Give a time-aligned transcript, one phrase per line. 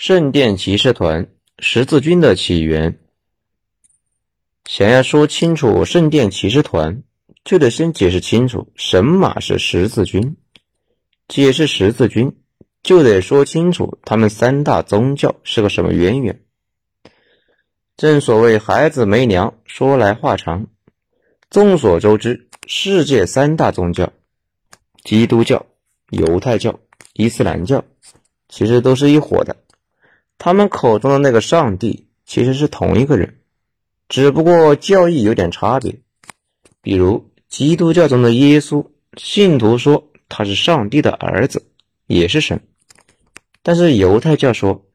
[0.00, 2.98] 圣殿骑士团十字军的起源。
[4.64, 7.02] 想要说清楚圣殿骑士团，
[7.44, 10.38] 就得先解释清楚神马是十字军。
[11.28, 12.38] 解释十字军，
[12.82, 16.40] 就得说清楚他们三大宗教是个什么渊源。
[17.98, 20.68] 正所谓孩子没娘，说来话长。
[21.50, 24.14] 众所周知，世界三大宗教——
[25.04, 25.66] 基督教、
[26.08, 26.80] 犹太教、
[27.12, 27.84] 伊斯兰教，
[28.48, 29.58] 其实都是一伙的。
[30.42, 33.40] 他们口中的那个上帝其实是同一个人，
[34.08, 36.00] 只不过教义有点差别。
[36.80, 38.86] 比如基督教中的耶稣，
[39.18, 41.66] 信徒说他是上帝的儿子，
[42.06, 42.56] 也是神；
[43.62, 44.86] 但是犹太教说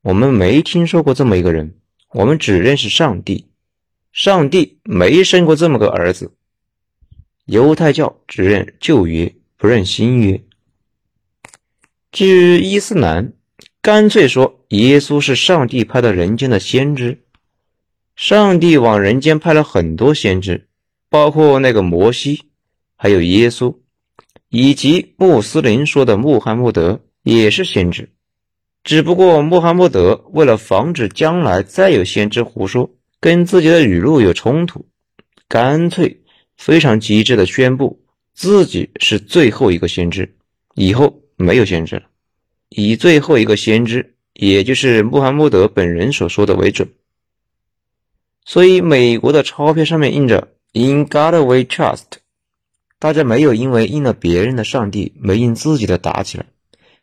[0.00, 1.74] 我们没听说过这么一个人，
[2.12, 3.46] 我们只认识上帝，
[4.10, 6.32] 上帝没生过这么个儿子。
[7.44, 10.42] 犹太教只认旧约，不认新约。
[12.10, 13.34] 至于伊斯兰。
[13.80, 17.22] 干脆说，耶稣是上帝派到人间的先知。
[18.16, 20.66] 上帝往人间派了很多先知，
[21.08, 22.42] 包括那个摩西，
[22.96, 23.76] 还有耶稣，
[24.48, 28.10] 以及穆斯林说的穆罕默德也是先知。
[28.82, 34.86] 只不过穆罕默德为了防止将来再有先知胡说，跟自己的语录有冲突，
[35.48, 36.20] 干脆
[36.56, 38.00] 非常机智的宣布
[38.34, 40.36] 自己是最后一个先知，
[40.74, 42.02] 以后没有先知了。
[42.68, 46.88] 以最后一个先知，也就是穆罕默德本人所说的为准。
[48.44, 52.18] 所以，美国的钞票上面印着 “In God We Trust”，
[52.98, 56.46] 大家没有因为印了别人的上帝没印自己的打起来，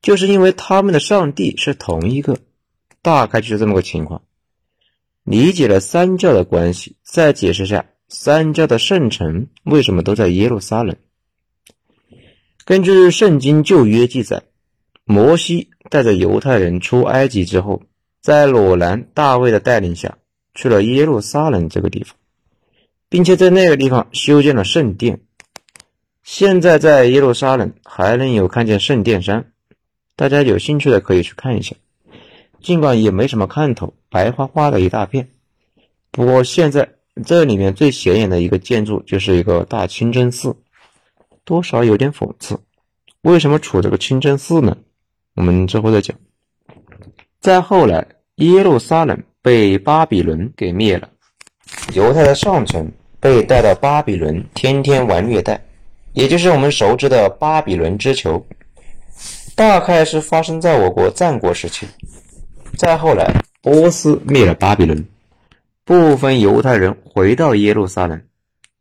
[0.00, 2.38] 就是因为他们的上帝是同一个，
[3.02, 4.22] 大概就是这么个情况。
[5.24, 10.94] 理解了三教的关系，再解释下三教的圣城为什么都在耶路撒冷。
[12.64, 14.42] 根据圣经旧约记载。
[15.04, 17.82] 摩西带着犹太人出埃及之后，
[18.22, 20.16] 在裸兰大卫的带领下，
[20.54, 22.16] 去了耶路撒冷这个地方，
[23.08, 25.20] 并且在那个地方修建了圣殿。
[26.22, 29.52] 现在在耶路撒冷还能有看见圣殿山，
[30.16, 31.76] 大家有兴趣的可以去看一下。
[32.62, 35.28] 尽管也没什么看头，白花花的一大片。
[36.10, 36.94] 不过现在
[37.26, 40.56] 这里面最显眼的一个建筑就是一个大清真寺，
[41.44, 42.58] 多少有点讽刺。
[43.20, 44.78] 为什么处这个清真寺呢？
[45.34, 46.16] 我们之后再讲。
[47.40, 48.06] 再后来，
[48.36, 51.08] 耶路撒冷被巴比伦给灭了，
[51.92, 52.90] 犹太的上层
[53.20, 55.60] 被带到巴比伦，天天玩虐待，
[56.12, 58.44] 也就是我们熟知的巴比伦之囚。
[59.56, 61.86] 大概是发生在我国战国时期。
[62.76, 65.06] 再后来，波斯灭了巴比伦，
[65.84, 68.20] 部分犹太人回到耶路撒冷，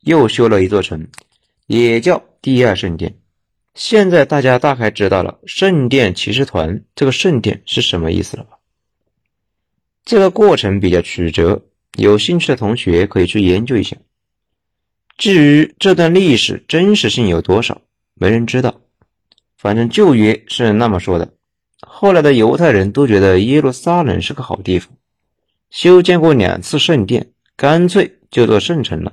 [0.00, 1.06] 又修了一座城，
[1.66, 3.14] 也叫第二圣殿。
[3.78, 8.58] 现在大家大概知道了圣殿骑士团这个圣殿是什么意思了吧？
[10.04, 11.62] 这个过程比较曲折，
[11.96, 13.96] 有兴趣的同学可以去研究一下。
[15.16, 17.80] 至于这段历史真实性有多少，
[18.14, 18.80] 没人知道。
[19.56, 21.32] 反正旧约是那么说的。
[21.78, 24.90] 后来的犹太人都觉得耶路撒冷是个好地方，
[25.70, 29.12] 修建过两次圣殿，干脆就做圣城了。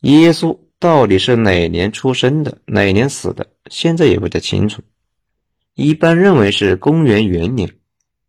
[0.00, 0.58] 耶稣。
[0.80, 4.82] 到底是哪年出生的，哪年死的，现在也不太清楚。
[5.74, 7.74] 一般认为是公元元年，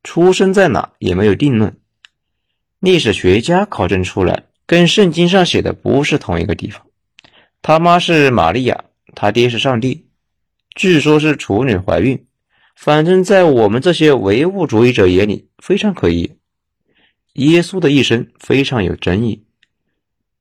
[0.04, 1.78] 出生在哪也没有定论。
[2.80, 6.86] 历史学家考证出来，跟圣经上写的不是同一个地方。
[7.62, 10.08] 他妈是玛利亚，他爹是上帝，
[10.74, 12.26] 据说是处女怀孕。
[12.76, 16.32] 反正，在我们这些唯物主义者眼里，非常可疑。
[17.34, 19.46] 耶稣的一生非常有争议，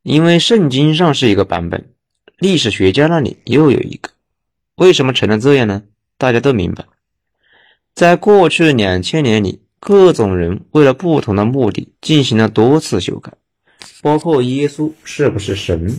[0.03, 1.93] 因为圣经上是一个版本。
[2.39, 4.11] 历史学家那里又有一个，
[4.77, 5.83] 为什么成了这样呢？
[6.17, 6.85] 大家都明白，
[7.95, 13.33] 在过去两千年里，各种人为了不同的目的进行了多次修改，
[14.03, 15.99] 包括耶稣是不是神，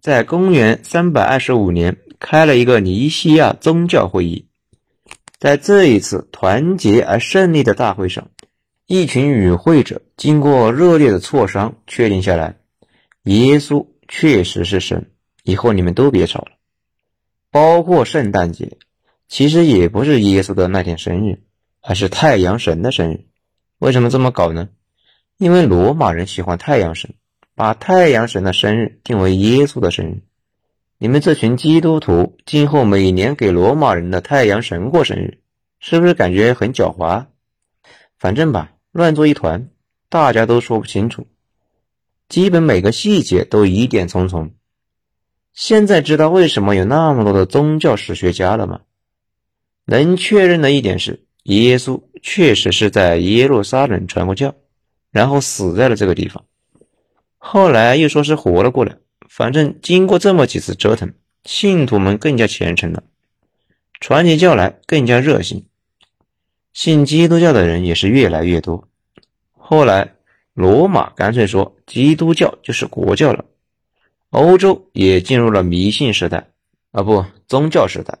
[0.00, 4.46] 在公元三百二十五年开了一个尼西亚宗教会议，
[5.40, 8.30] 在这一次团结而胜利的大会上，
[8.86, 12.58] 一群与会者经过热烈的磋商，确定下来，
[13.24, 15.08] 耶稣确实是神。
[15.42, 16.52] 以后你们都别吵了，
[17.50, 18.78] 包括圣诞节，
[19.28, 21.42] 其实也不是耶稣的那天生日，
[21.80, 23.24] 而是太阳神的生日。
[23.78, 24.68] 为什么这么搞呢？
[25.38, 27.14] 因为罗马人喜欢太阳神，
[27.56, 30.22] 把太阳神的生日定为耶稣的生日。
[30.98, 35.40] 你们这群基督徒今后每年给罗马人的太阳神过生日，
[35.80, 37.26] 是不是感觉很狡猾？
[38.16, 39.68] 反正吧，乱作一团，
[40.08, 41.26] 大家都说不清楚，
[42.28, 44.52] 基本每个细节都疑点重重。
[45.54, 48.80] 现在知道为什么有那么多的宗教史学家了吗？
[49.84, 54.54] 能确认的一点是，耶稣确实是在耶路撒冷传过教，
[55.10, 56.44] 然后死在了这个地方。
[57.36, 58.96] 后来又说是活了过来。
[59.28, 61.12] 反正经过这么几次折腾，
[61.44, 63.02] 信徒们更加虔诚了，
[63.98, 65.66] 传起教来更加热心，
[66.74, 68.86] 信基督教的人也是越来越多。
[69.52, 70.14] 后来
[70.52, 73.44] 罗马干脆说基督教就是国教了，
[74.32, 76.48] 欧洲也进入了迷信时代，
[76.90, 78.18] 啊不，宗教时代。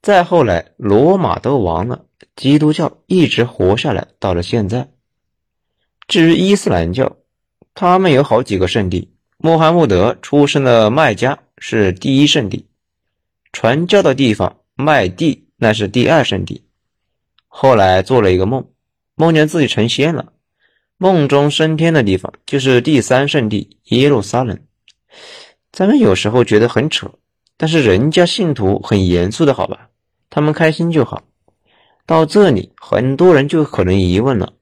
[0.00, 2.06] 再后来罗马都亡了，
[2.36, 4.88] 基督教一直活下来，到了现在。
[6.08, 7.18] 至于伊斯兰教，
[7.74, 9.12] 他们有好几个圣地。
[9.36, 12.64] 穆罕默德出生的麦加是第一圣地，
[13.52, 16.64] 传教的地方麦地那是第二圣地。
[17.46, 18.70] 后来做了一个梦，
[19.16, 20.32] 梦见自己成仙了，
[20.96, 24.58] 梦中升天的地方就是第三圣地耶路撒冷。
[25.72, 27.10] 咱们有时候觉得很扯，
[27.56, 29.88] 但是人家信徒很严肃的好吧，
[30.28, 31.22] 他们开心就好。
[32.06, 34.52] 到这里，很多人就可能疑问了：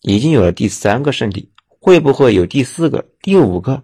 [0.00, 3.82] 已经有了第三个圣地，会不会有第四个、第五个？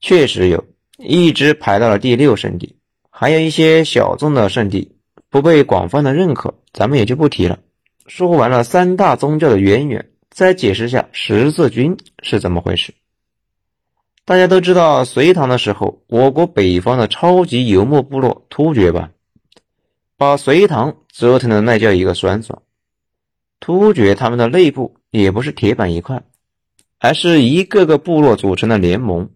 [0.00, 0.64] 确实有，
[0.98, 2.76] 一直排到了第六圣地，
[3.08, 4.96] 还有一些小众的圣地
[5.30, 7.58] 不被广泛的认可，咱们也就不提了。
[8.06, 12.92] 说完了三大宗教的渊源，再解释下十字军是怎么回事。
[14.24, 19.10] 大家都知道，隋唐的时候，我国北方的超级游牧部落突厥吧，
[20.16, 22.62] 把隋唐折腾的那叫一个酸爽。
[23.58, 26.22] 突厥他们的内部也不是铁板一块，
[26.98, 29.30] 而是一个个部落组成的联盟。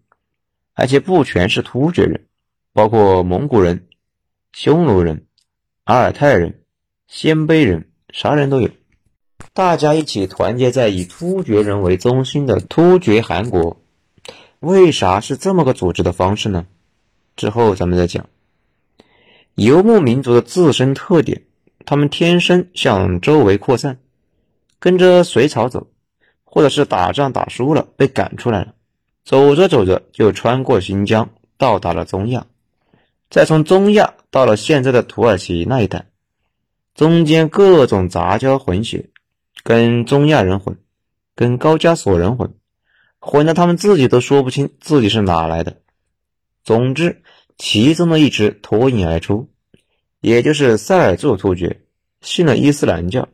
[0.73, 2.27] 而且不全是突厥人，
[2.71, 3.87] 包括蒙古人、
[4.53, 5.25] 匈奴人、
[5.85, 6.61] 阿尔泰人、
[7.07, 8.69] 鲜卑人，啥人都有。
[9.53, 13.81] 大家一起团结在以突厥人为中心的突厥汗国。
[14.59, 16.65] 为啥是这么个组织的方式呢？
[17.35, 18.25] 之后咱们再讲。
[19.53, 21.43] 游牧民族的自身特点，
[21.85, 23.99] 他们天生向周围扩散，
[24.79, 25.87] 跟着隋朝走，
[26.43, 28.73] 或者是打仗打输了被赶出来了。
[29.23, 32.45] 走着走着，就穿过新疆，到达了中亚，
[33.29, 36.05] 再从中亚到了现在的土耳其那一带，
[36.95, 39.09] 中间各种杂交混血，
[39.63, 40.77] 跟中亚人混，
[41.35, 42.53] 跟高加索人混，
[43.27, 45.81] 混得他们自己都说不清自己是哪来的。
[46.63, 47.23] 总之，
[47.57, 49.49] 其中的一支脱颖而出，
[50.21, 51.81] 也就是塞尔柱突厥，
[52.21, 53.27] 信了伊斯兰教，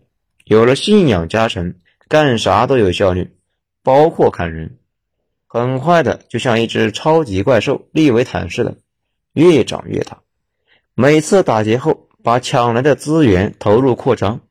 [0.45, 1.75] 有了信仰加成，
[2.07, 3.35] 干啥都有效率，
[3.83, 4.79] 包括砍人。
[5.45, 8.75] 很快的，就像一只超级怪兽利维坦似的，
[9.33, 10.23] 越长越大。
[10.95, 14.41] 每次打劫后，把抢来的资源投入扩张，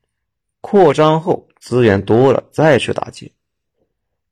[0.60, 3.32] 扩张后资源多了再去打劫。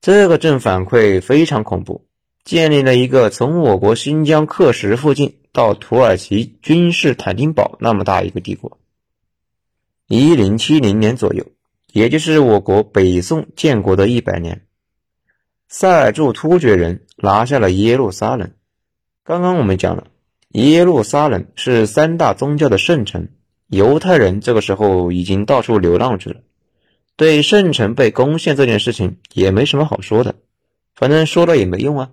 [0.00, 2.06] 这个正反馈非常恐怖，
[2.42, 8.78] 建立了一个从我国新疆克什附近到土耳其君士坦丁堡那么大一个帝国。
[10.08, 11.44] 一零七零年左右，
[11.92, 14.62] 也就是我国北宋建国的一百年。
[15.68, 18.52] 塞尔柱突厥人拿下了耶路撒冷。
[19.22, 20.06] 刚刚我们讲了，
[20.48, 23.28] 耶路撒冷是三大宗教的圣城，
[23.68, 26.40] 犹太人这个时候已经到处流浪去了，
[27.20, 30.36] 对圣城被攻陷这件事情也没什么好说的，
[30.94, 32.12] 反正说了也没用啊。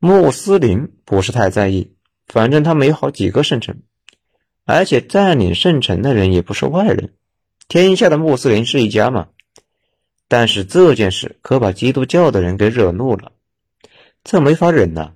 [0.00, 1.94] 穆斯林不是太在意，
[2.26, 3.78] 反正他们有好几个圣城，
[4.66, 7.14] 而且占领圣城的人也不是外人，
[7.68, 9.28] 天下的穆斯林是一家嘛。
[10.28, 13.32] 但是这件事可把基督教的人给惹怒了，
[14.24, 15.12] 这没法忍呐，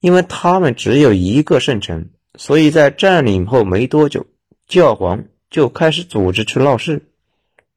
[0.00, 4.26] 因为他们只有一个圣城，所以在占领后没多久，
[4.68, 7.08] 教皇就开始组织去闹事，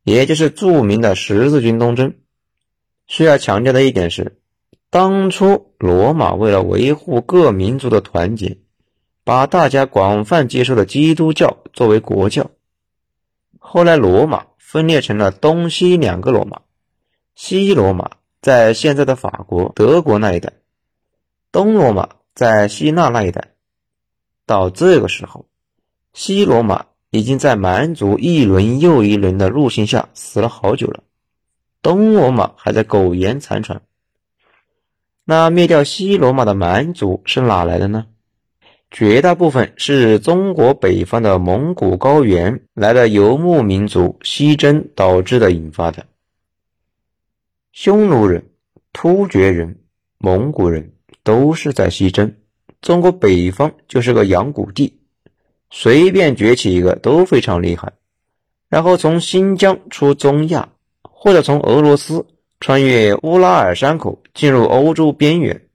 [0.09, 2.15] 也就是著名的十字军东征。
[3.07, 4.39] 需要强调的一点是，
[4.89, 8.57] 当初罗马为了维护各民族的团结，
[9.23, 12.49] 把大家广泛接受的基督教作为国教，
[13.57, 14.47] 后来罗马。
[14.69, 16.61] 分裂成了东西两个罗马，
[17.33, 20.53] 西罗马在现在的法国、德国那一带，
[21.51, 23.55] 东罗马在希腊那一带。
[24.45, 25.47] 到这个时候，
[26.13, 31.03] 西罗马已经在蛮族一轮又一轮的入侵下死了好久了，
[31.81, 33.81] 东罗马还在苟延残喘。
[35.25, 38.05] 那灭掉西罗马的蛮族是哪来的呢？
[38.91, 46.07] 绝大部分是中国北方的蒙古高原来的游牧民族西征导致的引发的。
[47.71, 48.49] 匈奴人、
[48.91, 49.79] 突厥人、
[50.17, 52.35] 蒙古人都是在西征。
[52.81, 54.98] 中国北方就是个养蛊地，
[55.69, 57.91] 随便崛起一个都非常厉害。
[58.69, 60.69] 然后从新疆出中亚，
[61.01, 62.25] 或者从俄罗斯
[62.59, 65.67] 穿越乌拉尔山口进入欧洲边缘，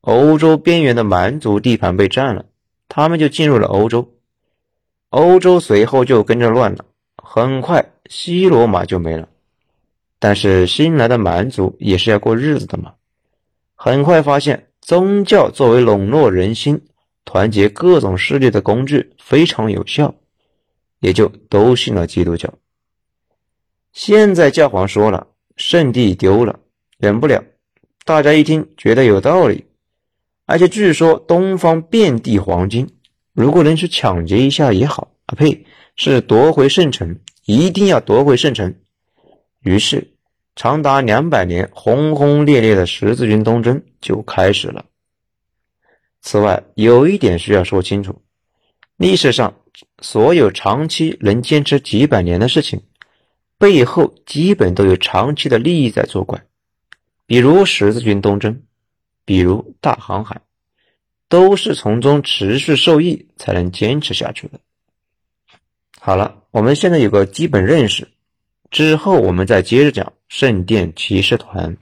[0.00, 2.44] 欧洲边缘的蛮族地盘被占了。
[2.88, 4.08] 他们就进入了欧洲，
[5.10, 6.84] 欧洲随后就跟着乱了。
[7.22, 9.28] 很快，西罗马就没了。
[10.18, 12.94] 但是新来的蛮族也是要过日子的嘛。
[13.74, 16.80] 很快发现，宗教作为笼络人心、
[17.28, 20.14] 团结各种势力的工具非常有效，
[21.00, 22.54] 也就都信了基督教。
[23.92, 26.58] 现在教皇说了，圣地丢了，
[26.96, 27.44] 忍不了。
[28.06, 29.66] 大家一听，觉得有道理。
[30.46, 32.88] 而且据说东方遍地黄金，
[33.34, 35.36] 如果能去抢劫一下也好啊！
[35.36, 35.66] 呸，
[35.96, 38.74] 是夺回圣城，一定要夺回圣城。
[39.60, 40.14] 于是，
[40.56, 44.86] 长达两百年轰轰烈烈的十字军东征就开始了。
[46.20, 48.22] 此外，有一点需要说清楚：
[48.96, 49.54] 历史上
[50.00, 52.82] 所有长期能坚持几百年的事情，
[53.56, 56.44] 背后基本都有长期的利益在作怪。
[57.26, 58.62] 比如十字军东征，
[59.24, 60.40] 比如大航海，
[61.28, 64.58] 都是从中持续受益才能坚持下去的。
[66.00, 68.08] 好了，我们现在有个基本认识，
[68.70, 71.76] 之后我们再接着讲圣殿骑士团。